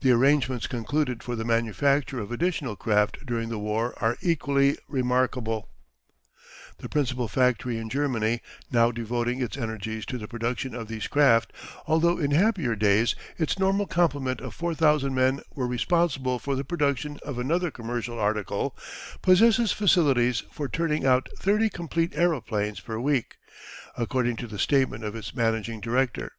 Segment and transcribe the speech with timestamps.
[0.00, 5.70] The arrangements concluded for the manufacture of additional craft during the war are equally remarkable.
[6.78, 8.40] The principal factory in Germany,
[8.72, 11.52] (now devoting its energies to the production of these craft,
[11.86, 17.20] although in happier days its normal complement of 4,000 men were responsible for the production
[17.24, 18.76] of another commercial article)
[19.22, 23.36] possesses facilities for turning out 30 complete aeroplanes per week,
[23.96, 26.32] according to the statement of its managing director.